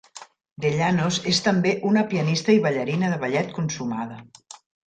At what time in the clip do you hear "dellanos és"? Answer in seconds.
0.63-1.41